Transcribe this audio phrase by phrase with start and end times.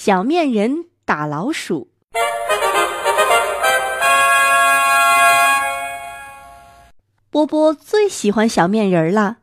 [0.00, 1.88] 小面人打老鼠。
[7.30, 9.38] 波波最喜欢小面人了。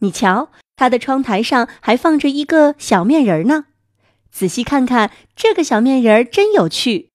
[0.00, 3.66] 你瞧，他的窗台上还放着一个小面人呢。
[4.32, 7.10] 仔细看看，这个小面人真有趣，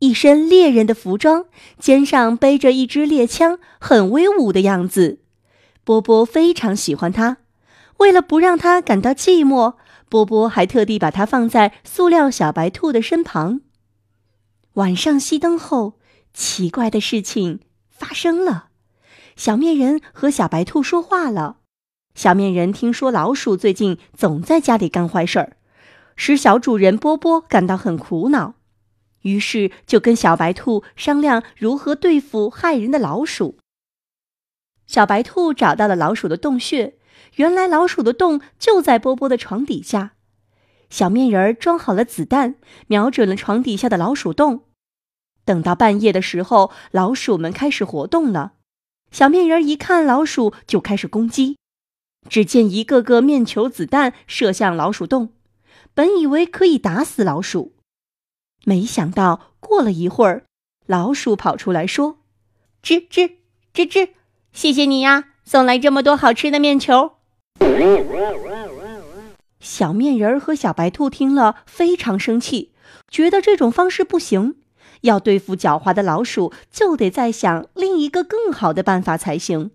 [0.00, 1.46] 一身猎人的服装，
[1.78, 5.20] 肩上背着一支猎枪，很威武的样子。
[5.82, 7.38] 波波非常喜欢他。
[7.98, 9.76] 为了不让他感到寂寞，
[10.14, 13.62] 波波还特地把它放在塑料小白兔的身旁。
[14.74, 15.98] 晚上熄灯后，
[16.32, 17.58] 奇怪的事情
[17.90, 18.68] 发生了。
[19.34, 21.56] 小面人和小白兔说话了。
[22.14, 25.56] 小面人听说老鼠最近总在家里干坏事儿，
[26.14, 28.54] 使小主人波波感到很苦恼，
[29.22, 33.58] 于是就跟小白兔商量如何对付害人的老鼠。
[34.86, 36.94] 小白兔找到了老鼠的洞穴，
[37.36, 40.12] 原来老鼠的洞就在波波的床底下。
[40.90, 44.64] 小面人装好了子弹，瞄准了床底下的老鼠洞。
[45.44, 48.52] 等到半夜的时候，老鼠们开始活动了。
[49.10, 51.56] 小面人一看老鼠，就开始攻击。
[52.28, 55.34] 只见一个个面球子弹射向老鼠洞，
[55.92, 57.74] 本以为可以打死老鼠，
[58.64, 60.46] 没想到过了一会儿，
[60.86, 62.20] 老鼠跑出来说
[62.82, 63.36] ：“吱吱
[63.74, 64.10] 吱吱，
[64.52, 67.12] 谢谢你呀，送来这么多好吃的面球。”
[69.60, 72.72] 小面人儿和小白兔听了非常生气，
[73.08, 74.56] 觉得这种方式不行。
[75.02, 79.70] 要对付狡猾的老鼠，就得再想另一个更好的办法才行。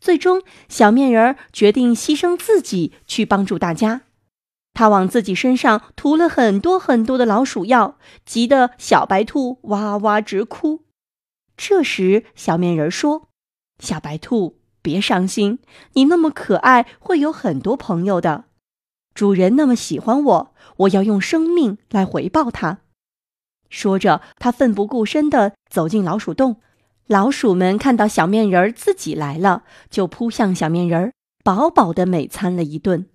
[0.00, 4.02] 最终，小面人儿决定牺牲自己去帮助大家。
[4.72, 10.82] 他往自己身上涂了很多很多的老鼠药，急得小白兔哇哇直哭。
[11.56, 13.28] 这时，小面人说
[13.78, 15.58] ：“小白兔，别伤心，
[15.94, 18.44] 你那么可爱，会有很多朋友的。
[19.14, 22.80] 主人那么喜欢我，我要用生命来回报他。”
[23.70, 26.60] 说着，他奋不顾身地走进老鼠洞。
[27.06, 31.12] 老鼠们看到小面人儿自己来了，就扑向小面人儿，
[31.42, 33.06] 饱饱的美餐了一顿。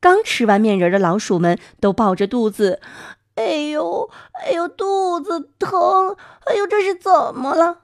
[0.00, 2.80] 刚吃完面人的老鼠们都抱着肚子，
[3.36, 6.16] 哎呦，哎呦，肚子疼！
[6.46, 7.82] 哎呦，这是怎么了？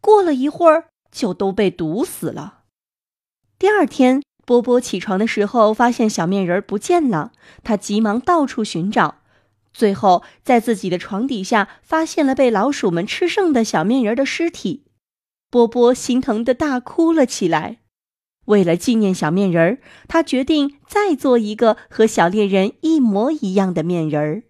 [0.00, 2.60] 过了一会儿，就都被毒死了。
[3.58, 7.30] 第二天，波波起床的时候，发现小面人不见了，
[7.62, 9.18] 他急忙到处寻找。
[9.72, 14.84] 最后，在自己的床底下发现了被老鼠们吃剩的小面人的尸体，
[15.48, 17.78] 波波心疼的大哭了起来。
[18.46, 24.40] 为了纪念小面人儿，他决定再做一个和小猎人一模一样的面人儿。